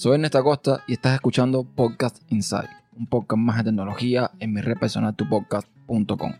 [0.00, 4.62] Soy Ernesto Costa y estás escuchando Podcast Inside, un podcast más de tecnología en mi
[4.62, 6.32] red personal tupodcast.com.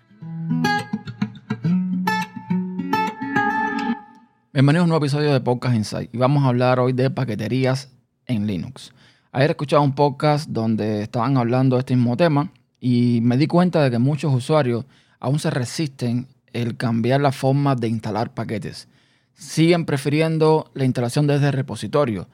[4.54, 7.92] Bienvenidos a un nuevo episodio de Podcast Inside y vamos a hablar hoy de paqueterías
[8.24, 8.94] en Linux.
[9.30, 12.50] Ayer escuchado un podcast donde estaban hablando de este mismo tema
[12.80, 14.86] y me di cuenta de que muchos usuarios
[15.18, 18.88] aún se resisten el cambiar la forma de instalar paquetes.
[19.34, 22.26] Siguen prefiriendo la instalación desde el repositorio.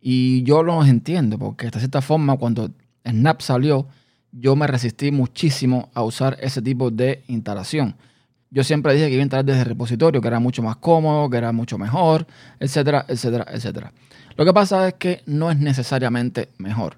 [0.00, 2.70] Y yo los entiendo, porque de cierta forma, cuando
[3.06, 3.86] Snap salió,
[4.32, 7.96] yo me resistí muchísimo a usar ese tipo de instalación.
[8.50, 11.28] Yo siempre dije que iba a instalar desde el repositorio, que era mucho más cómodo,
[11.28, 12.26] que era mucho mejor,
[12.60, 13.92] etcétera, etcétera, etcétera.
[14.36, 16.96] Lo que pasa es que no es necesariamente mejor.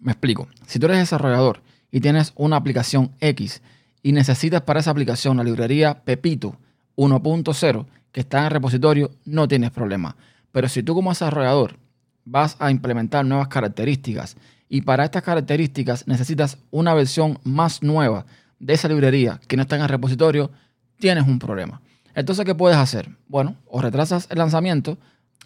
[0.00, 0.48] Me explico.
[0.66, 3.60] Si tú eres desarrollador y tienes una aplicación X
[4.02, 6.56] y necesitas para esa aplicación la librería Pepito
[6.96, 10.16] 1.0 que está en el repositorio, no tienes problema.
[10.52, 11.76] Pero si tú como desarrollador
[12.26, 14.36] vas a implementar nuevas características
[14.68, 18.26] y para estas características necesitas una versión más nueva
[18.58, 20.50] de esa librería que no está en el repositorio,
[20.98, 21.80] tienes un problema.
[22.14, 23.08] Entonces, ¿qué puedes hacer?
[23.28, 24.98] Bueno, o retrasas el lanzamiento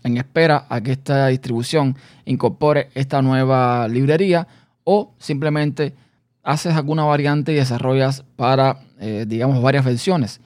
[0.02, 4.46] en espera a que esta distribución incorpore esta nueva librería
[4.84, 5.94] o simplemente
[6.42, 10.40] haces alguna variante y desarrollas para, eh, digamos, varias versiones.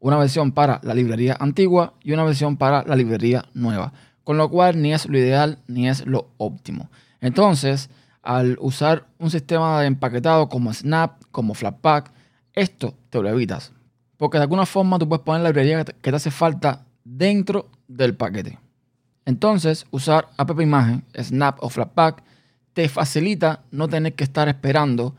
[0.00, 3.92] Una versión para la librería antigua y una versión para la librería nueva.
[4.26, 6.90] Con lo cual ni es lo ideal ni es lo óptimo.
[7.20, 7.90] Entonces,
[8.22, 12.10] al usar un sistema de empaquetado como Snap, como Flatpak,
[12.52, 13.72] esto te lo evitas.
[14.16, 18.16] Porque de alguna forma tú puedes poner la librería que te hace falta dentro del
[18.16, 18.58] paquete.
[19.26, 22.24] Entonces, usar app imagen, Snap o Flatpak
[22.72, 25.14] te facilita no tener que estar esperando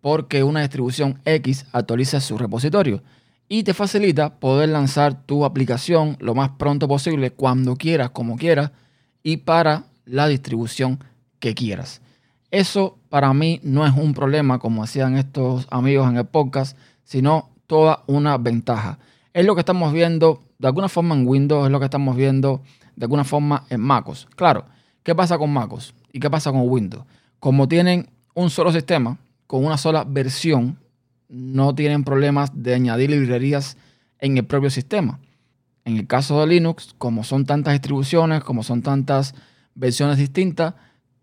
[0.00, 3.04] porque una distribución X actualiza su repositorio
[3.48, 8.72] y te facilita poder lanzar tu aplicación lo más pronto posible, cuando quieras, como quieras
[9.22, 11.02] y para la distribución
[11.38, 12.02] que quieras.
[12.50, 17.50] Eso para mí no es un problema, como hacían estos amigos en el podcast, sino
[17.66, 18.98] toda una ventaja.
[19.32, 22.62] Es lo que estamos viendo de alguna forma en Windows, es lo que estamos viendo
[22.96, 24.26] de alguna forma en MacOS.
[24.34, 24.64] Claro,
[25.02, 27.04] ¿qué pasa con MacOS y qué pasa con Windows?
[27.38, 30.78] Como tienen un solo sistema, con una sola versión,
[31.28, 33.76] no tienen problemas de añadir librerías
[34.18, 35.20] en el propio sistema.
[35.84, 39.34] En el caso de Linux, como son tantas distribuciones, como son tantas
[39.74, 40.74] versiones distintas,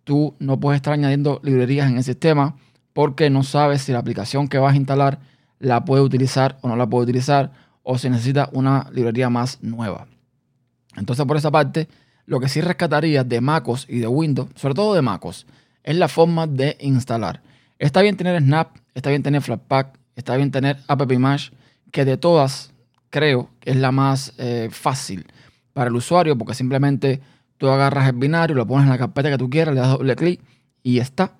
[0.04, 2.56] tú no puedes estar añadiendo librerías en el sistema
[2.94, 5.20] porque no sabes si la aplicación que vas a instalar
[5.60, 7.52] la puede utilizar o no la puede utilizar
[7.84, 10.08] o si necesita una librería más nueva.
[10.96, 11.88] Entonces, por esa parte,
[12.26, 15.46] lo que sí rescataría de MacOS y de Windows, sobre todo de MacOS,
[15.84, 17.42] es la forma de instalar.
[17.78, 21.52] Está bien tener Snap, está bien tener Flatpak, está bien tener AppImage,
[21.92, 22.74] que de todas
[23.10, 25.26] creo que es la más eh, fácil
[25.74, 27.22] para el usuario porque simplemente
[27.58, 30.16] tú agarras el binario, lo pones en la carpeta que tú quieras, le das doble
[30.16, 30.42] clic
[30.84, 31.34] y está.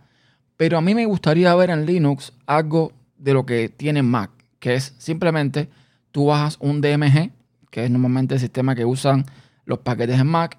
[0.58, 4.76] Pero a mí me gustaría ver en Linux algo de lo que tiene Mac, que
[4.76, 5.70] es simplemente
[6.12, 7.32] tú bajas un DMG,
[7.70, 9.26] que es normalmente el sistema que usan
[9.66, 10.58] los paquetes en Mac,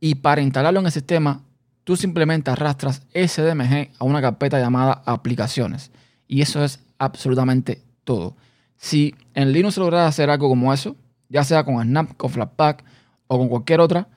[0.00, 1.42] y para instalarlo en el sistema
[1.84, 5.90] tú simplemente arrastras ese DMG a una carpeta llamada aplicaciones.
[6.28, 8.36] Y eso es absolutamente todo.
[8.76, 10.96] Si en Linux logras hacer algo como eso,
[11.28, 12.84] ya sea con Snap, con Flatpak
[13.26, 14.08] o con cualquier otra,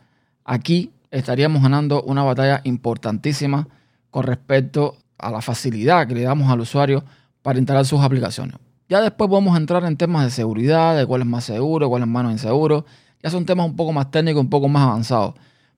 [0.43, 3.67] aquí estaríamos ganando una batalla importantísima
[4.09, 7.03] con respecto a la facilidad que le damos al usuario
[7.41, 8.57] para instalar sus aplicaciones.
[8.87, 12.07] Ya después a entrar en temas de seguridad, de cuál es más seguro, cuál es
[12.07, 12.85] menos inseguro.
[13.23, 15.33] Ya son temas un poco más técnicos, un poco más avanzados.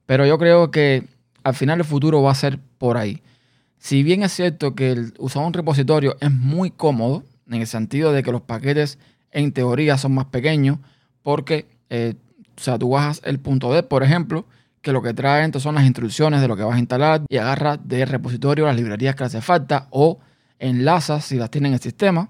[0.05, 1.07] Pero yo creo que
[1.47, 3.21] al final el futuro va a ser por ahí.
[3.77, 8.11] Si bien es cierto que el usar un repositorio es muy cómodo, en el sentido
[8.11, 8.99] de que los paquetes
[9.31, 10.79] en teoría son más pequeños,
[11.23, 12.15] porque eh,
[12.57, 14.45] o sea, tú bajas el punto D, por ejemplo,
[14.81, 17.37] que lo que trae entonces son las instrucciones de lo que vas a instalar y
[17.37, 20.19] agarras del repositorio las librerías que hace falta o
[20.59, 22.29] enlazas si las tiene en el sistema.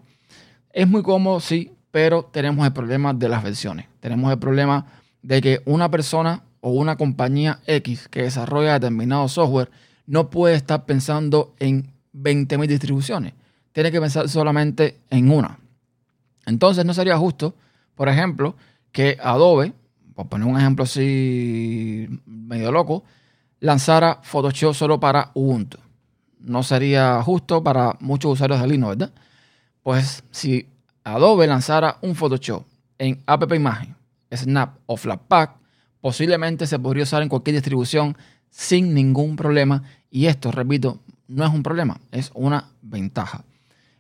[0.72, 3.88] Es muy cómodo, sí, pero tenemos el problema de las versiones.
[4.00, 4.86] Tenemos el problema
[5.24, 9.70] de que una persona o una compañía X que desarrolla determinado software
[10.06, 13.34] no puede estar pensando en 20.000 distribuciones.
[13.74, 15.60] Tiene que pensar solamente en una.
[16.46, 17.54] Entonces no sería justo,
[17.94, 18.56] por ejemplo,
[18.92, 19.74] que Adobe,
[20.16, 23.04] por poner un ejemplo así medio loco,
[23.60, 25.78] lanzara Photoshop solo para Ubuntu.
[26.40, 29.14] No sería justo para muchos usuarios de Linux, ¿verdad?
[29.84, 30.68] Pues si
[31.04, 32.66] Adobe lanzara un Photoshop
[32.98, 33.96] en App Imagen,
[34.34, 35.52] Snap o Flatpak,
[36.02, 38.18] posiblemente se podría usar en cualquier distribución
[38.50, 39.84] sin ningún problema.
[40.10, 43.44] Y esto, repito, no es un problema, es una ventaja.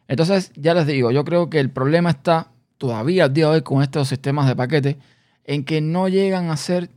[0.08, 2.48] Entonces, ya les digo, yo creo que el problema está
[2.78, 4.98] todavía al día de hoy con estos sistemas de paquete
[5.44, 6.90] en que no llegan a ser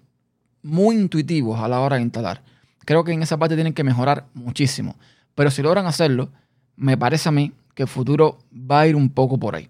[0.62, 2.42] muy intuitivos a la hora de instalar.
[2.84, 4.96] Creo que en esa parte tienen que mejorar muchísimo.
[5.34, 6.30] Pero si logran hacerlo,
[6.76, 9.68] me parece a mí que el futuro va a ir un poco por ahí.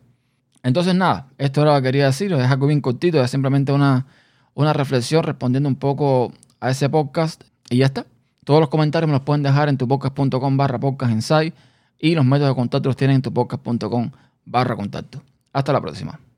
[0.63, 2.33] Entonces, nada, esto era lo que quería decir.
[2.33, 4.07] Es algo bien cortito, es simplemente una,
[4.63, 8.07] una reflexión respondiendo un poco a ese podcast y ya está.
[8.45, 11.13] Todos los comentarios me los pueden dejar en tupodcast.com barra podcast
[11.99, 14.11] y los métodos de contacto los tienen en tupodcast.com
[14.45, 15.23] barra contacto.
[15.53, 16.30] Hasta la próxima.